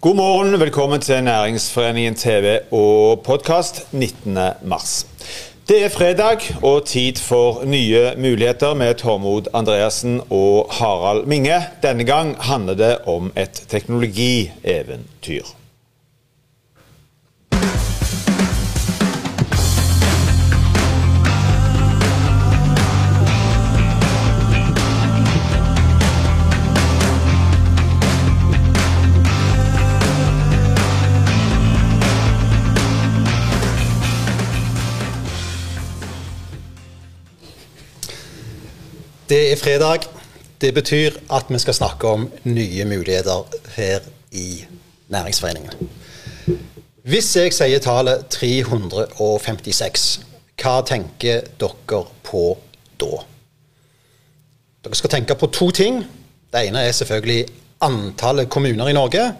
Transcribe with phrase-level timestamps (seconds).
[0.00, 5.06] God morgen, velkommen til Næringsforeningen TV og podkast 19.3.
[5.68, 11.58] Det er fredag og tid for nye muligheter med Tormod Andreassen og Harald Minge.
[11.82, 15.50] Denne gang handler det om et teknologieventyr.
[39.38, 39.98] Det er fredag.
[40.60, 43.44] Det betyr at vi skal snakke om nye muligheter
[43.76, 44.00] her
[44.32, 44.64] i
[45.08, 45.70] Næringsforeningen.
[47.06, 50.08] Hvis jeg sier tallet 356,
[50.58, 52.42] hva tenker dere på
[52.98, 53.22] da?
[54.82, 56.02] Dere skal tenke på to ting.
[56.50, 57.46] Det ene er selvfølgelig
[57.80, 59.32] antallet kommuner i Norge.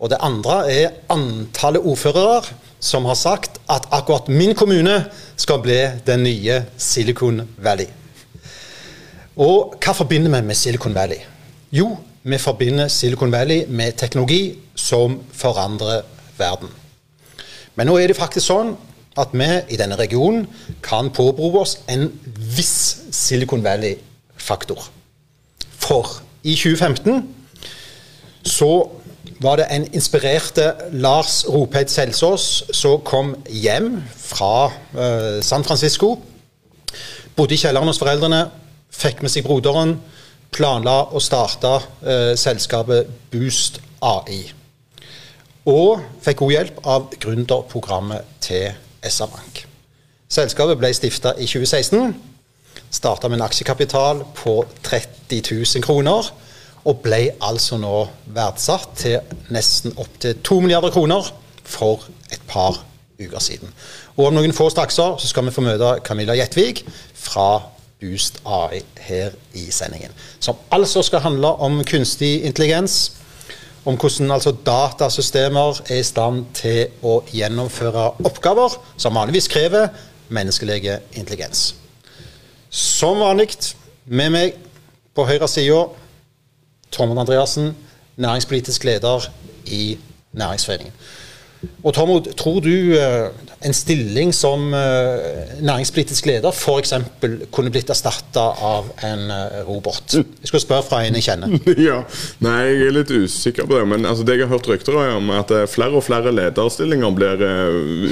[0.00, 2.42] Og det andre er antallet ordførere
[2.80, 5.04] som har sagt at akkurat min kommune
[5.36, 7.94] skal bli den nye Silicon Valley.
[9.34, 11.18] Og hva forbinder vi med Silicon Valley?
[11.74, 16.04] Jo, vi forbinder Silicon Valley med teknologi som forandrer
[16.38, 16.70] verden.
[17.74, 18.76] Men nå er det faktisk sånn
[19.18, 20.46] at vi i denne regionen
[20.82, 22.06] kan påberope oss en
[22.54, 24.86] viss Silicon Valley-faktor.
[25.82, 27.24] For i 2015
[28.46, 28.70] så
[29.42, 36.20] var det en inspirerte Lars Ropheid Selsås som kom hjem fra uh, San Francisco.
[37.34, 38.44] Bodde i kjelleren hos foreldrene,
[38.94, 39.96] fikk med seg broderen,
[40.54, 41.72] planla å starte
[42.06, 44.44] eh, selskapet Boost AI.
[45.70, 48.68] Og fikk god hjelp av gründerprogrammet til
[49.04, 49.64] SR-Bank.
[50.30, 52.14] Selskapet ble stifta i 2016.
[52.94, 56.30] Starta med en aksjekapital på 30 000 kroner.
[56.84, 58.02] Og ble altså nå
[58.36, 61.30] verdsatt til nesten opptil 2 milliarder kroner
[61.64, 62.82] for et par
[63.16, 63.70] uker siden.
[64.18, 66.84] Og om noen få strakser så skal vi få møte Camilla Gjettvik
[67.16, 67.48] fra
[68.04, 70.12] Boost AI her i sendingen.
[70.40, 73.12] Som altså skal handle om kunstig intelligens.
[73.84, 79.88] Om hvordan altså datasystemer er i stand til å gjennomføre oppgaver som vanligvis krever
[80.28, 81.74] menneskelig intelligens.
[82.70, 83.50] Som vanlig
[84.04, 84.56] med meg
[85.14, 85.84] på høyre side
[86.94, 87.74] Tormod Andreassen,
[88.16, 89.28] næringspolitisk leder
[89.66, 89.98] i
[90.32, 90.92] Næringsforeningen.
[91.82, 93.28] Og Tormod, tror du uh,
[93.64, 96.94] en stilling som uh, næringspolitisk leder f.eks.
[97.54, 100.16] kunne blitt erstatta av en uh, robot?
[100.18, 101.56] Jeg skal spørre fra en jeg kjenner.
[101.88, 102.00] ja,
[102.44, 103.88] Nei, jeg er litt usikker på det.
[103.94, 107.44] Men altså, det jeg har hørt rykter om, er at flere og flere lederstillinger blir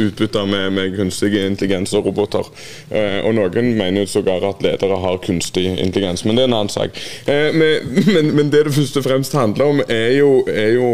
[0.08, 2.48] utbytta med, med, kunstig intelligens og roboter.
[2.92, 6.98] og noen mener sågar at ledere har kunstig intelligens, men det er en annen sak.
[7.26, 10.88] Men, men, men, det det først og fremst handler om, er jo, er jo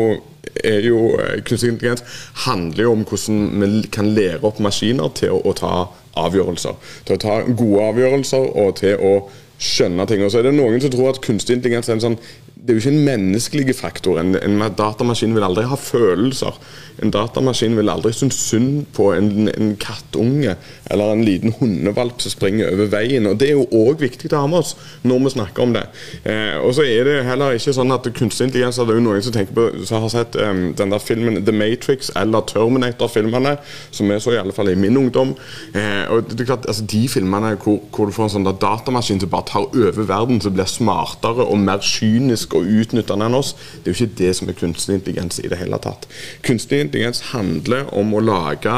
[0.65, 2.05] er jo eh, Kunstig intelligens
[2.47, 5.73] handler jo om hvordan vi kan lære opp maskiner til å, å, ta
[6.19, 6.79] avgjørelser.
[7.07, 9.15] Til å ta gode avgjørelser og til å
[9.59, 10.23] skjønne ting.
[10.25, 12.21] Og så er det noen som tror at kunstig intelligens er en sånn
[12.59, 14.19] det er jo ikke en menneskelig faktor.
[14.21, 16.57] En, en, datamaskin vil aldri ha følelser.
[17.01, 20.53] En datamaskin vil aldri synes synd på en, en, kattunge
[20.91, 23.27] eller en liten hundevalp som springer over veien.
[23.27, 25.85] og Det er jo òg viktig å ha med oss når vi snakker om det.
[26.25, 29.23] Eh, og så er det heller ikke sånn at kunstig intelligens er Det jo noen
[29.25, 33.59] som tenker på som har sett um, den der filmen The Matrix eller Terminator-filmene,
[33.91, 35.35] som vi så i alle fall i min ungdom.
[35.77, 39.21] Eh, og det er klart, altså De filmene hvor, hvor du får en sånn datamaskin
[39.21, 43.55] som bare tar over verden, som blir smartere og mer kynisk og utnyttende enn oss,
[43.83, 46.09] det er jo ikke det som er kunstig intelligens i det hele tatt.
[46.47, 48.75] Kunstig intelligens handler om å lage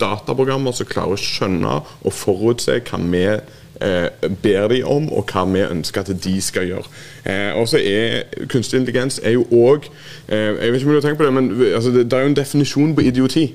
[0.00, 5.46] dataprogrammer som klarer å skjønne og forutse hva vi eh, ber de om, og hva
[5.48, 6.86] vi ønsker at de skal gjøre.
[7.24, 9.88] Eh, og så er Kunstig intelligens er jo òg
[10.28, 12.22] eh, Jeg vet ikke om du har tenkt på det, men altså, det, det er
[12.24, 13.50] jo en definisjon på idioti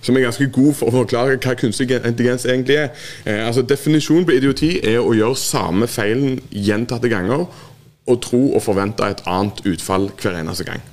[0.00, 2.92] som er ganske god for å forklare hva kunstig intelligens egentlig er.
[3.26, 7.46] Eh, altså Definisjonen på idioti er å gjøre samme feilen gjentatte ganger
[8.06, 10.91] og tro og forvente et annet utfall hver eneste gang.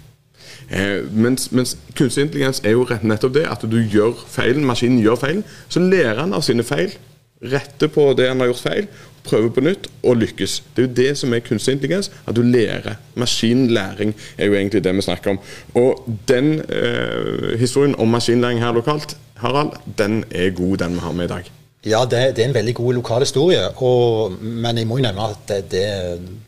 [0.70, 5.02] Eh, mens, mens, kunstig intelligens er jo rett nettopp det, at du gjør feilen, maskinen
[5.04, 5.44] gjør feil.
[5.70, 6.94] Så lærer han av sine feil,
[7.40, 8.90] retter på det han har gjort feil,
[9.26, 10.60] prøver på nytt og lykkes.
[10.76, 13.00] Det er jo det som er kunstig intelligens, at du lærer.
[13.20, 15.40] Maskinlæring er jo egentlig det vi snakker om.
[15.80, 21.16] Og den eh, historien om maskinlæring her lokalt, Harald, den er god, den vi har
[21.16, 21.59] med i dag.
[21.86, 23.62] Ja, det, det, er en veldig god lokal historie.
[23.78, 25.86] Og, men jeg må jo nevne at det, det,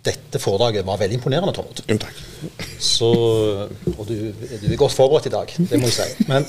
[0.04, 1.80] dette foredraget var veldig imponerende, Tormod.
[1.88, 2.18] Jo, takk.
[2.80, 3.12] Så,
[3.98, 6.28] og du, du, er godt forberedt i dag, det må jeg si.
[6.28, 6.48] Men,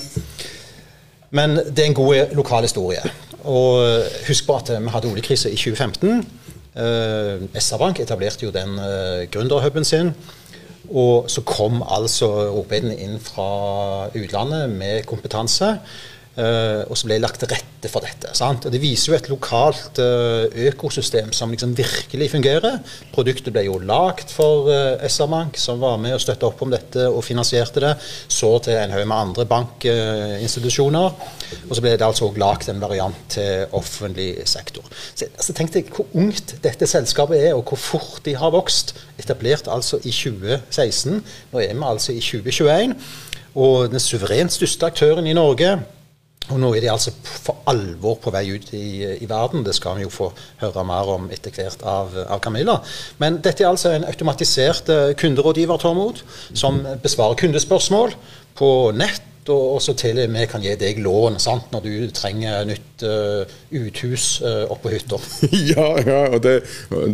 [1.31, 2.99] men det er en god lokal historie.
[3.43, 6.23] Og husk på at vi hadde oljekrise i 2015.
[6.73, 10.11] Eh, SR-Bank etablerte jo den eh, gründerhuben sin.
[10.91, 15.77] Og så kom altså OPD-ene inn fra utlandet med kompetanse.
[16.33, 18.31] Uh, og så ble det lagt til rette for dette.
[18.33, 18.65] Sant?
[18.65, 22.79] Og Det viser jo et lokalt uh, økosystem som liksom virkelig fungerer.
[23.13, 27.05] Produktet ble jo lagd for uh, SR-Bank, som var med og støtta opp om dette
[27.05, 27.93] og finansierte det.
[28.25, 31.21] Så til en haug med andre bankinstitusjoner.
[31.69, 34.89] og så ble det altså lagd en variant til offentlig sektor.
[35.13, 38.95] Så altså, Tenk deg hvor ungt dette selskapet er, og hvor fort de har vokst.
[39.21, 41.21] Etablert altså i 2016.
[41.53, 42.97] Nå er vi altså i 2021.
[43.53, 45.77] Og den suverent største aktøren i Norge
[46.51, 48.85] og nå er de altså for alvor på vei ut i,
[49.15, 49.63] i, verden.
[49.63, 50.29] Det skal vi jo få
[50.59, 52.79] høre mer om etter hvert av, av Camilla.
[53.23, 58.17] Men dette er altså en automatisert eh, kunderådgiver, Tormod, som besvarer kundespørsmål
[58.59, 62.63] på nett og så til og med kan gi deg lån sant, når du trenger
[62.67, 63.43] nytt uh,
[63.73, 65.19] uthus uh, oppå hytta.
[65.73, 66.55] ja, ja, og det,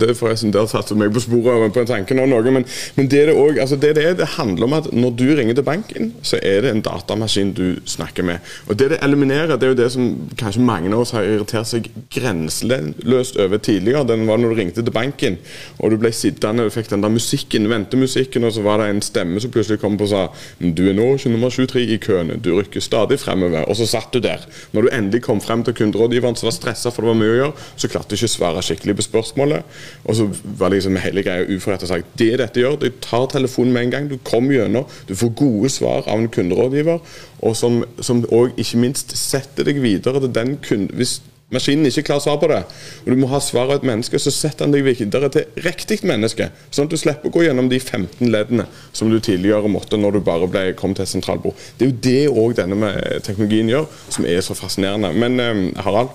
[0.01, 2.53] det forresten, der satte meg på sporet på tanke nå, noe.
[2.53, 2.65] Men,
[2.97, 5.67] men det, det, også, altså det, det, det, handler om at når du ringer til
[5.67, 8.45] banken, så er det en datamaskin du snakker med.
[8.67, 10.09] Og Det det eliminerer, det er jo det som
[10.39, 14.05] kanskje mange av oss har irritert seg grenseløst over tidligere.
[14.07, 15.38] Den var når du ringte til banken,
[15.79, 19.03] og du ble sittende og fikk den der musikken, ventemusikken, og så var det en
[19.05, 20.25] stemme som plutselig kom på og sa
[20.59, 22.33] du er nå ikke nummer 23 i køen.
[22.44, 23.65] Du rykker stadig fremover.
[23.69, 24.44] Og så satt du der.
[24.73, 27.40] Når du endelig kom frem til kunderådgiveren som var stressa for det var mye å
[27.40, 29.80] gjøre, så klarte du ikke å svare skikkelig på spørsmålet.
[30.06, 30.28] Og så
[30.60, 33.96] var liksom hele greia uforrett og sagt det dette gjør, du tar telefonen med en
[33.96, 34.12] gang.
[34.12, 34.88] Du kommer gjennom.
[35.10, 37.01] Du får gode svar av en kunderådgiver,
[37.40, 41.19] og som også ikke minst setter deg videre til den kunden hvis
[41.54, 42.60] maskinen ikke klarer å svare på det,
[43.04, 46.00] og du må ha svar av et menneske, så setter han deg videre til riktig
[46.07, 46.50] menneske.
[46.69, 50.19] Sånn at du slipper å gå gjennom de 15 leddene som du tidligere måtte når
[50.19, 51.57] du bare ble, kom til et sentralbord.
[51.78, 52.94] Det er jo det òg denne
[53.25, 55.13] teknologien gjør, som er så fascinerende.
[55.18, 56.13] Men um, Harald,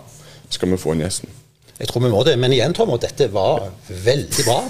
[0.52, 1.32] skal vi få inn gjesten?
[1.78, 2.36] Jeg tror vi må det.
[2.38, 4.60] Men igjen, Tom, dette var veldig bra.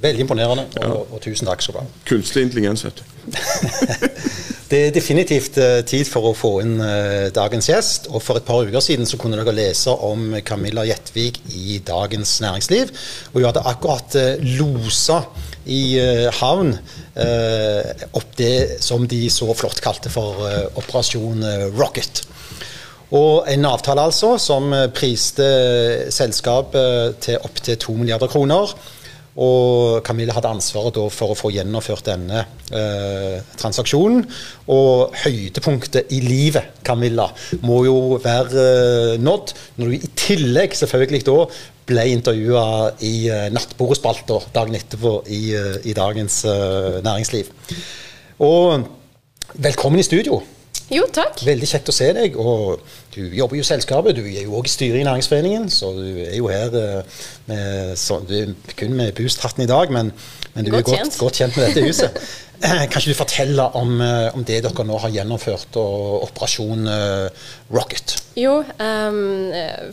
[0.00, 0.92] Veldig imponerende, og, ja.
[0.96, 1.88] og, og tusen takk skal du ha.
[2.08, 3.04] Kunstig intelligens, vet du.
[4.70, 8.06] Det er definitivt uh, tid for å få inn uh, dagens gjest.
[8.14, 12.36] Og for et par uker siden så kunne dere lese om Camilla Gjettvik i Dagens
[12.44, 12.92] Næringsliv.
[13.32, 15.24] Og hun hadde akkurat uh, losa
[15.70, 15.98] i
[16.40, 16.70] havn
[18.16, 20.40] opp det som de så flott kalte for
[20.80, 21.44] Operasjon
[21.76, 22.22] Rocket.
[23.16, 25.46] Og en avtale altså som priste
[26.14, 28.74] selskapet til opptil to milliarder kroner.
[29.40, 32.42] Og Camilla hadde ansvaret for å få gjennomført denne
[32.74, 34.24] eh, transaksjonen.
[34.74, 37.28] Og høydepunktet i livet, Camilla,
[37.62, 38.64] må jo være
[39.14, 41.38] eh, nådd når du i tillegg selvfølgelig da
[41.90, 42.64] ble intervjua
[43.06, 47.52] i eh, Nattbordspalta dagen etterpå i, eh, i Dagens eh, Næringsliv.
[48.46, 48.88] Og
[49.54, 50.40] velkommen i studio.
[50.90, 51.38] Jo, takk.
[51.46, 52.34] Veldig kjekt å se deg.
[52.34, 52.82] og
[53.14, 56.20] Du jobber jo i selskapet, du er jo òg i styret i Næringsforeningen, så du
[56.22, 60.12] er jo her eh, med, så, du er kun med Boost-hatten i dag, men,
[60.54, 61.18] men du godt er godt kjent.
[61.18, 61.56] godt kjent.
[61.56, 62.20] med dette huset.
[62.60, 67.48] Kan ikke du fortelle om, eh, om, det dere nå har gjennomført, og Operasjon uh,
[67.72, 68.14] Rocket?
[68.38, 69.22] Jo, um,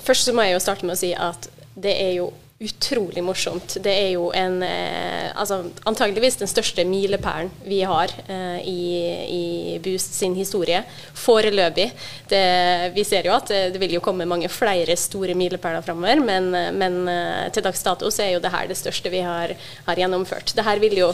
[0.04, 3.76] først så må jeg jo starte med å si at det er jo utrolig morsomt.
[3.86, 8.82] Det er jo en eh, altså, antageligvis den største milepælen vi har eh, i,
[9.30, 9.44] i,
[9.84, 10.80] Boost sin historie.
[11.14, 11.92] Foreløpig.
[12.32, 12.42] Det,
[12.96, 16.50] vi ser jo at det, det, vil jo komme mange flere store milepæler framover, men,
[16.82, 19.54] men eh, til dags dato så er jo det her det største vi har,
[19.86, 20.56] har gjennomført.
[20.58, 21.12] Det her vil jo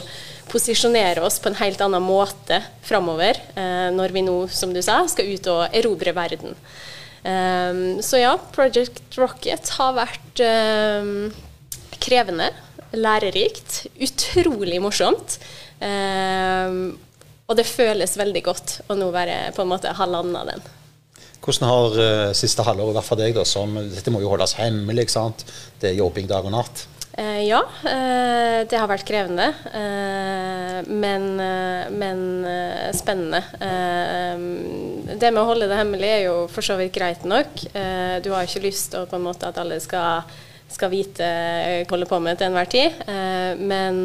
[0.48, 5.02] posisjonere oss på en helt annen måte framover, eh, når vi nå, som du sa,
[5.12, 6.56] skal ut og erobre verden.
[7.24, 11.30] Um, så ja, Project Rocket har vært um,
[12.04, 12.50] krevende,
[12.92, 15.38] lærerikt, utrolig morsomt.
[15.80, 16.94] Um,
[17.48, 20.64] og det føles veldig godt å nå være på en måte ha landa den.
[21.44, 23.34] Hvordan har uh, siste halvår vært for deg?
[23.36, 25.06] da, som, Dette må jo holdes hemmelig.
[25.06, 25.44] ikke sant?
[25.80, 26.86] Det er jobbing dag og natt.
[27.16, 31.26] Eh, ja, eh, det har vært krevende, eh, men,
[31.94, 32.22] men
[32.96, 33.42] spennende.
[35.14, 37.52] Det med å holde det hemmelig er jo for så vidt greit nok.
[38.24, 40.26] du har jo ikke lyst til at alle skal,
[40.68, 41.28] skal vite
[41.84, 42.98] hva du holder på med til enhver tid,
[43.62, 44.00] men,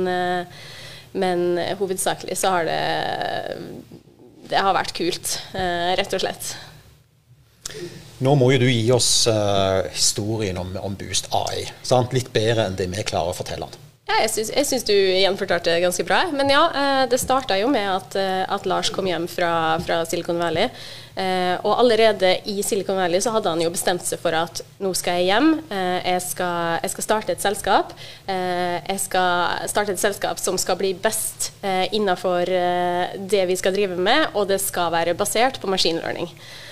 [1.13, 1.47] men
[1.79, 2.83] hovedsakelig så har det
[4.49, 6.53] det har vært kult, rett og slett.
[8.19, 11.63] Nå må jo du gi oss uh, historien om, om, Boost AI.
[11.87, 12.11] Sant?
[12.15, 13.85] Litt bedre enn det vi klarer å fortelle den.
[14.09, 16.25] Ja, jeg syns du gjenfortalte det ganske bra.
[16.35, 19.51] Men ja, uh, det starta jo med at, uh, at, Lars kom hjem fra,
[19.85, 20.67] fra Silicon Valley.
[21.67, 25.17] og allerede i Silicon Valley så hadde han jo bestemt seg for at nå skal
[25.19, 25.49] jeg hjem.
[25.67, 27.91] Jeg skal, jeg, skal, starte et selskap.
[28.29, 31.49] jeg skal starte et selskap som skal bli best
[31.91, 32.53] innenfor
[33.33, 36.31] det vi skal drive med, og det skal være basert på machine learning.
[36.31, 36.69] Eh,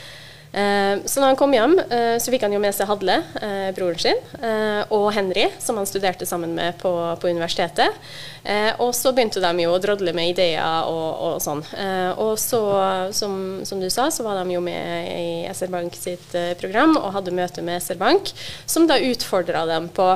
[0.52, 4.00] så når han kom hjem, eh, så fikk han jo med seg Hadle, eh, broren
[4.00, 4.22] sin,
[4.96, 7.94] og Henry, som han studerte sammen med på, på universitetet.
[8.80, 11.64] og så begynte de jo å drodle med ideer og, og sånn.
[12.16, 12.62] og så,
[13.12, 17.12] som, som, du sa, så var de jo med i SR Bank sitt program og
[17.18, 18.32] hadde møte med SR Bank,
[18.66, 20.08] som da utfordra dem på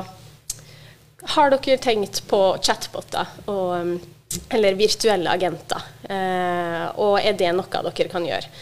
[1.36, 3.28] Har dere tenkt på chatboter?
[3.46, 4.00] og
[4.48, 5.82] eller virtuelle agenter.
[6.08, 8.52] Eh, og er det noe dere kan gjøre?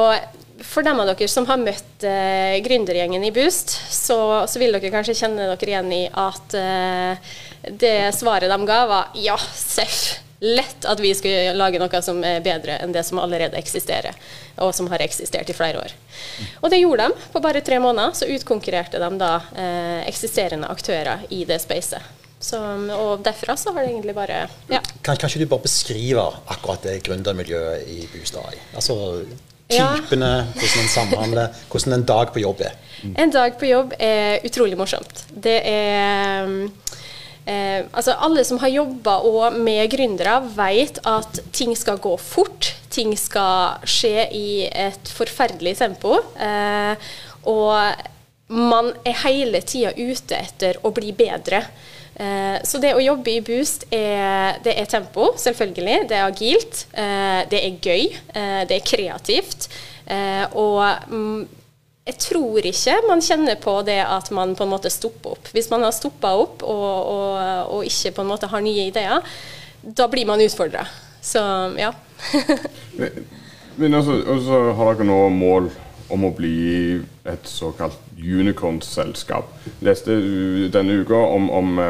[0.00, 4.18] Og for dem av dere som har møtt eh, gründergjengen i Boost, så,
[4.48, 7.32] så, vil dere kanskje kjenne dere igjen i at eh,
[7.70, 10.20] det svaret de ga, var ja, seff.
[10.44, 14.16] Lett at vi skulle lage noe som er bedre enn det som allerede eksisterer,
[14.60, 15.94] og som har eksistert i flere år.
[16.60, 17.30] Og det gjorde de.
[17.32, 22.12] På bare tre måneder så utkonkurrerte de da eh, eksisterende aktører i det spacet.
[22.44, 22.58] Så,
[22.92, 24.82] og derfra så har det egentlig bare ja.
[25.00, 28.58] Kan, kan ikke du bare beskrive akkurat det gründermiljøet i Bustad?
[28.76, 28.98] Altså
[29.70, 32.74] typene, hvordan en samhandler, hvordan en dag på jobb er?
[33.02, 33.14] Mm.
[33.24, 35.24] En dag på jobb er utrolig morsomt.
[35.28, 36.48] Det er
[37.46, 39.18] eh, altså Alle som har jobba
[39.56, 42.74] med gründere, vet at ting skal gå fort.
[42.90, 46.18] Ting skal skje i et forferdelig tempo.
[46.36, 46.94] Eh,
[47.50, 48.04] og
[48.54, 51.64] man er hele tida ute etter å bli bedre.
[52.14, 55.98] Eh, så det å jobbe i Boost, er, det er tempo, selvfølgelig.
[56.10, 56.86] Det er agilt.
[56.92, 58.06] Eh, det er gøy.
[58.34, 59.68] Eh, det er kreativt.
[60.52, 61.46] og mm,
[62.04, 65.48] jeg tror ikke man kjenner på det at man på en måte stopper opp.
[65.56, 67.38] Hvis man har stoppa opp og, og,
[67.72, 69.24] og, ikke på en måte har nye ideer,
[69.80, 70.84] da blir man utfordra.
[71.24, 71.40] Så
[71.80, 71.94] ja.
[73.80, 75.70] Men altså, altså, har dere nå mål
[76.12, 79.48] om å bli et såkalt unicorn-selskap.
[79.84, 80.18] Leste
[80.72, 81.80] denne uka om, om,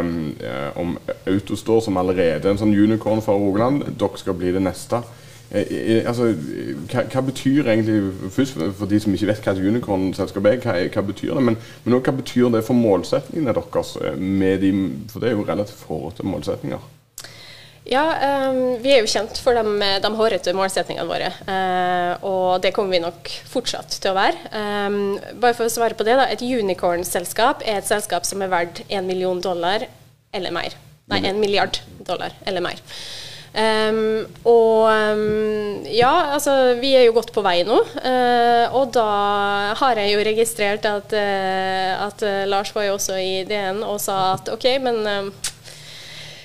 [0.77, 0.95] om,
[1.27, 3.85] Autostore, som allerede er en sånn unicorn fra Rogaland.
[3.99, 5.03] Dere skal bli det neste.
[5.51, 6.33] Eh, eh, altså,
[6.91, 10.75] hva, hva, betyr egentlig Først for de som ikke vet hva et unicorn-selskap er, hva,
[10.89, 11.45] hva, betyr det?
[11.45, 13.95] Men, men også, hva betyr det for målsetningene deres?
[14.01, 14.73] Eh, de,
[15.13, 16.83] for det er jo relativt forhåndte målsettinger.
[17.85, 18.05] Ja,
[18.49, 21.29] um, vi er jo kjent for de, de hårete målsettingene våre.
[21.45, 24.53] Uh, og det kommer vi nok fortsatt til å være.
[24.57, 26.31] Um, bare for å svare på det, da.
[26.33, 29.85] Et unicorn-selskap er et selskap som er verdt 1 million dollar
[30.35, 30.79] eller mer.
[31.13, 32.81] Nei, 1 milliard dollar eller mer.
[33.55, 37.77] Um, og um, ja, altså vi er jo godt på vei nå.
[38.01, 39.09] Uh, og da
[39.79, 44.01] har jeg jo registrert at, uh, at uh, Lars var jo også i DN og
[44.03, 45.05] sa at OK, men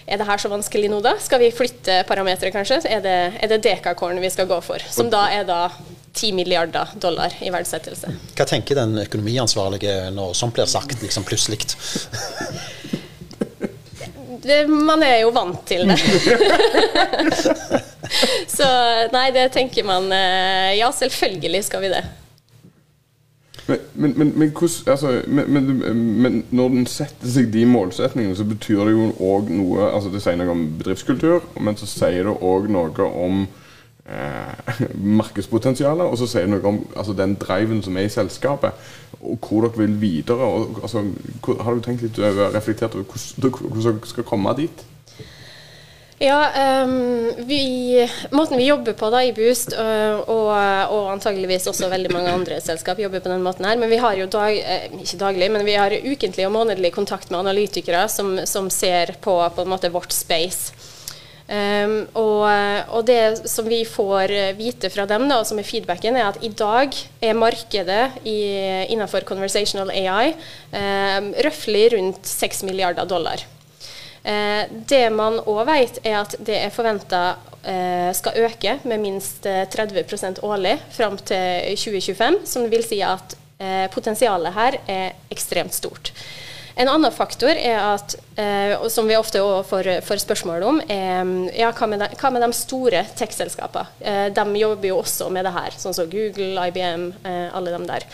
[0.09, 1.13] er det her så vanskelig nå, da?
[1.21, 2.81] Skal vi flytte parametere, kanskje?
[2.89, 4.83] Er det, er det dekakorn vi skal gå for?
[4.89, 5.67] Som da er da
[6.13, 8.11] 10 milliarder dollar i verdsettelse.
[8.35, 11.61] Hva tenker den økonomiansvarlige når sånt blir sagt, liksom plutselig?
[14.39, 15.99] Det, man er jo vant til det.
[18.57, 18.69] så
[19.13, 22.03] nei, det tenker man eh, Ja, selvfølgelig skal vi det.
[23.69, 28.95] Men, men, men, hos, altså, men, når den setter seg de målsetningene, så betyr det
[28.95, 33.09] jo òg noe altså Det sier noe om bedriftskultur, men så sier det òg noe
[33.09, 33.43] om
[34.09, 34.79] eh,
[35.21, 36.07] markedspotensialet.
[36.07, 39.67] Og så sier det noe om altså, den driven som er i selskapet, og hvor
[39.67, 40.49] dere vil videre.
[40.49, 41.05] Og, altså,
[41.61, 44.85] har du tenkt litt over, reflektert over hvordan dere skal komme dit?
[46.19, 46.51] Ja,
[46.83, 50.49] um, vi, Måten vi jobber på da i Boost, og,
[50.91, 54.17] og, antageligvis også veldig mange andre selskap jobber på den måten her, men vi har
[54.19, 58.33] jo dag, eh, ikke daglig, men vi har ukentlig og månedlig kontakt med analytikere som,
[58.43, 60.75] som ser på på en måte vårt space.
[61.49, 62.43] Um, og,
[62.91, 66.51] og, det som vi får vite fra dem, da, som er feedbacken, er at i
[66.51, 68.41] dag er markedet i,
[68.91, 73.47] innenfor conversational AI um, røftlig rundt 6 milliarder dollar.
[74.23, 77.21] Eh, det man òg vet, er at det er forventa
[77.63, 83.37] eh, skal øke med minst 30 eh, årlig fram til 2025, som vil si at
[83.91, 86.13] potensialet her er ekstremt stort.
[86.79, 88.13] En annen faktor er at,
[88.87, 92.49] som vi ofte får, får, spørsmål om, er ja, hva, med de, hva med de
[92.55, 94.31] store tech-selskapene?
[94.31, 98.07] De jobber jo også med det her, sånn som Google, IBM, alle de der.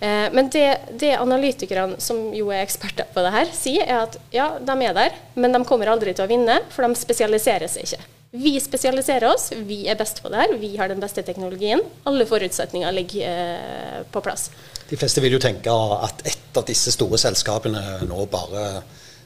[0.00, 0.66] Eh, men det,
[1.00, 4.94] det, analytikerne, som jo er eksperter på det her, sier, er at ja, de er
[4.94, 8.14] der, men de kommer aldri til å vinne, for de spesialiserer seg ikke.
[8.38, 11.80] Vi spesialiserer oss, vi er best på det her, vi har den beste teknologien.
[12.06, 14.50] Alle forutsetninger ligger eh, på plass.
[14.88, 18.82] De fleste vil jo tenke at et av disse store selskapene nå bare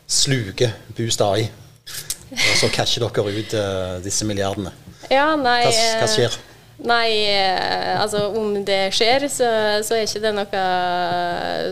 [0.07, 1.51] sluker Boost AI.
[2.33, 4.73] Og så casher dere ut uh, disse milliardene.
[5.13, 6.39] Ja, nei, hva, hva skjer?
[6.83, 9.49] Nei, eh, altså om det skjer, så,
[9.85, 10.65] så, er ikke det noe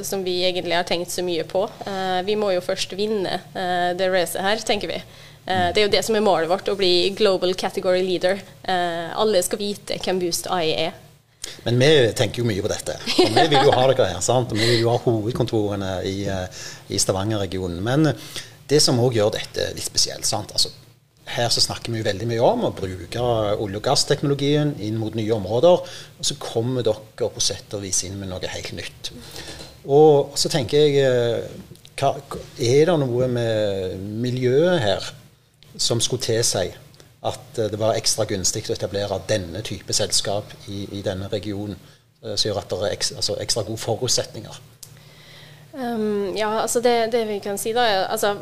[0.07, 1.64] som vi egentlig har tenkt så mye på.
[1.87, 5.00] Uh, vi må jo først vinne uh, det racet her, tenker vi.
[5.49, 8.38] Uh, det er jo det som er målet vårt, å bli global category leader.
[8.71, 10.99] alle skal vite hvem Boost AI er.
[11.64, 12.97] Men vi tenker jo mye på dette.
[13.25, 14.21] Og vi vil jo ha dere her.
[14.25, 14.52] sant?
[14.57, 17.80] Vi vil jo ha hovedkontorene i, eh, i Stavanger-regionen.
[17.85, 18.12] Men
[18.71, 20.52] det som òg gjør dette litt spesielt sant?
[20.52, 20.73] Altså,
[21.34, 25.14] her så snakker vi jo veldig mye om å bruke olje- og gassteknologien inn mot
[25.14, 25.82] nye områder.
[26.18, 29.12] Og så kommer dere på sett og vis inn med noe helt nytt.
[29.88, 31.49] Og så tenker jeg eh,
[32.00, 32.14] hva,
[32.58, 35.10] Er det noe med miljøet her
[35.76, 36.68] som skulle tilsi
[37.22, 41.78] at eh, det var ekstra gunstig å etablere denne type selskap i, i denne regionen,
[42.25, 44.60] eh, som gjør at det er ekstra, altså ekstra gode forutsetninger?
[45.80, 48.34] Um, ja, altså det, det, vi kan si da, altså,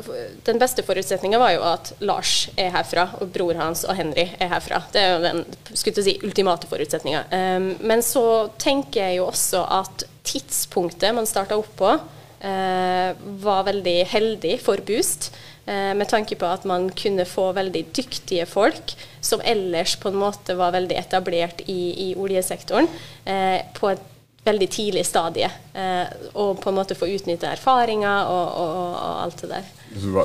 [0.47, 4.51] Den beste forutsetninga var jo at Lars er herfra, og bror hans og Henry er
[4.51, 4.81] herfra.
[4.91, 7.27] Det er jo den skulle si, ultimate forutsetninga.
[7.31, 8.25] Um, men så
[8.59, 11.95] tenker jeg jo også at tidspunktet man starta opp på,
[12.43, 15.31] uh, var veldig heldig for Boost.
[15.69, 20.19] Uh, med tanke på at man kunne få veldig dyktige folk som ellers på en
[20.27, 22.91] måte var veldig etablert i, i oljesektoren,
[23.31, 24.15] uh, på et
[24.49, 25.51] veldig tidlig stadie.
[25.73, 29.71] Eh, og på en måte få utnytte erfaringer og, og, og, alt det der.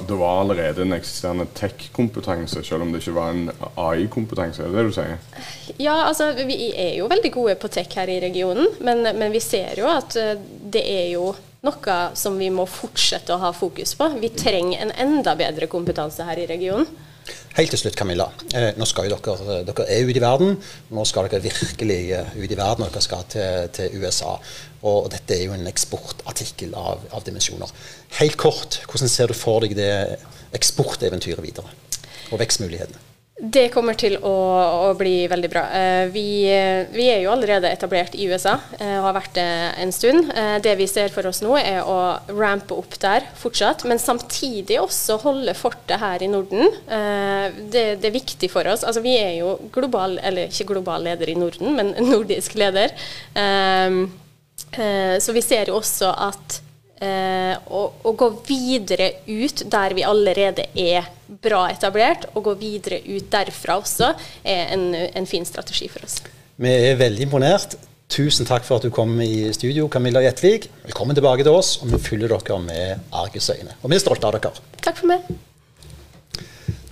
[0.08, 4.64] Det var allerede en eksisterende tech-kompetanse, selv om det ikke var en AI-kompetanse?
[4.64, 5.16] Er det det du sier?
[5.78, 9.42] Ja, altså vi er jo veldig gode på tech her i regionen, men, men vi
[9.44, 10.36] ser jo at eh,
[10.74, 11.32] det er jo
[11.64, 14.10] noe som vi må fortsette å ha fokus på.
[14.20, 16.90] Vi trenger en enda bedre kompetanse her i regionen.
[17.54, 18.26] Helt til slutt, Camilla.
[18.58, 20.56] Eh, nå skal jo dere, dere er ute i verden.
[20.96, 24.36] Nå skal dere virkelig eh, ut i verden, og dere skal til, til USA.
[24.90, 27.72] Og dette er jo en eksportartikkel av, av, dimensjoner.
[28.20, 29.94] Helt kort, hvordan ser du for deg det
[30.58, 31.70] eksporteventyret videre?
[32.34, 33.13] Og vekstmulighetene?
[33.44, 34.34] Det kommer til å,
[34.88, 35.64] å bli veldig bra.
[35.76, 36.48] Eh, vi,
[36.94, 39.48] vi, er jo allerede etablert i USA eh, og har vært det
[39.84, 40.30] en stund.
[40.32, 41.98] Eh, det vi ser for oss nå, er å
[42.32, 46.72] rampe opp der fortsatt, men samtidig også holde fortet her i Norden.
[46.88, 48.86] Det, det er viktig for oss.
[48.88, 52.96] Altså, vi er jo global, eller ikke global leder i Norden, men nordisk leder.
[55.20, 56.62] Så vi ser jo også at
[57.02, 61.10] Eh, og, og, gå videre ut der vi allerede er
[61.44, 66.22] bra etablert, og gå videre ut derfra også, er en, en fin strategi for oss.
[66.62, 67.76] Vi er veldig imponert.
[68.14, 70.70] Tusen takk for at du kom i studio, Camilla Gjetvik.
[70.86, 73.80] Velkommen tilbake til oss, og vi følger dere med argusøyne.
[73.82, 74.54] Og vi er stolte av dere.
[74.86, 75.34] Takk for meg.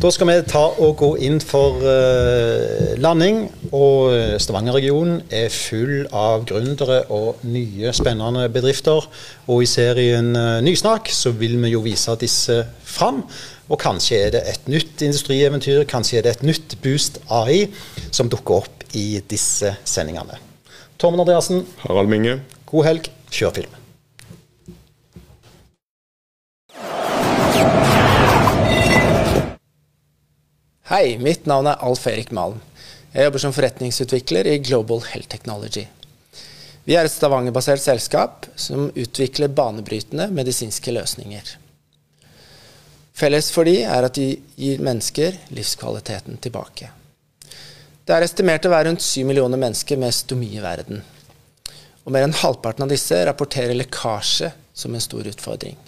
[0.02, 3.44] Da skal vi ta og gå inn for uh, landing.
[3.70, 9.06] Og eh, Stavanger-regionen er full av gründere og nye, spennende bedrifter.
[9.46, 13.22] Og i serien uh, Nysnakk så vil vi jo vise disse fram.
[13.70, 17.68] Og kanskje er det et nytt industrieventyr, kanskje er det et nytt Boost AI
[18.10, 20.42] som dukker opp i disse sendingene.
[20.98, 21.62] Tormund Andreassen.
[21.86, 22.40] Harald Minge.
[22.74, 23.14] God helg.
[23.30, 23.81] Kjør film.
[30.92, 32.58] Hei, mitt navn er Alf Erik Malm.
[33.14, 35.86] Jeg jobber som forretningsutvikler i Global Health Technology.
[36.84, 41.54] Vi er et Stavanger-basert selskap som utvikler banebrytende medisinske løsninger.
[43.16, 44.26] Felles for de er at de
[44.60, 46.92] gir mennesker livskvaliteten tilbake.
[48.04, 51.00] Det er estimert å være rundt syv millioner mennesker med stomi i verden.
[52.04, 55.80] Og mer enn halvparten av disse rapporterer lekkasje som en stor utfordring.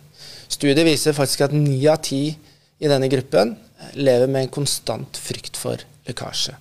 [0.48, 2.24] Studiet viser faktisk at ni av ti
[2.80, 3.58] i denne gruppen
[3.94, 6.56] lever med en konstant frykt for lekkasje.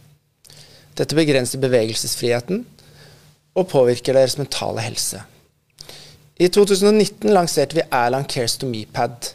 [0.98, 2.64] Dette begrenser bevegelsesfriheten
[3.56, 5.22] og påvirker deres mentale helse.
[6.40, 9.32] I 2019 lanserte vi Erland Cares to Me-pad,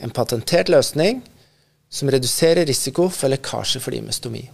[0.00, 1.22] en patentert løsning
[1.88, 4.44] som reduserer risiko for lekkasje for de med stomi.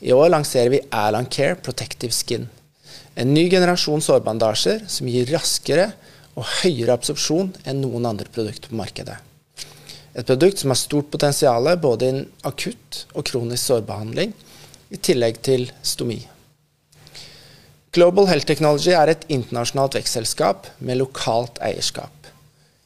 [0.00, 2.46] I år lanserer vi Erland Care Protective Skin,
[3.18, 5.90] en ny generasjon sårbandasjer som gir raskere
[6.38, 9.18] og høyere absorpsjon enn noen andre produkter på markedet.
[10.18, 14.32] Et produkt som har stort potensial både innen akutt og kronisk sårbehandling,
[14.90, 16.18] i tillegg til stomi.
[17.94, 22.12] Global Health Technology er et internasjonalt vekstselskap med lokalt eierskap.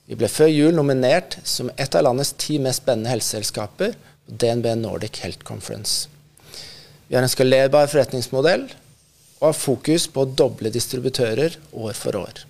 [0.06, 4.68] Vi ble før jul nominert som et av landets ti mest spennende helseselskaper på DNB
[4.82, 6.10] Nordic Health Conference.
[7.08, 8.68] Vi har en skalerbar forretningsmodell
[9.40, 12.44] og har fokus på å doble distributører år for år.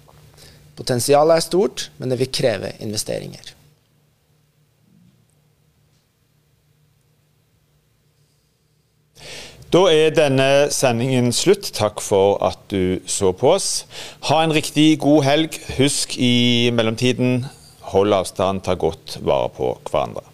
[0.77, 3.55] Potensialet er stort, men det vil kreve investeringer.
[9.73, 11.71] Da er denne sendingen slutt.
[11.73, 13.87] Takk for at du så på oss.
[14.29, 15.57] Ha en riktig god helg.
[15.79, 17.47] Husk i mellomtiden
[17.93, 20.32] hold avstand, ta godt vare på hverandre.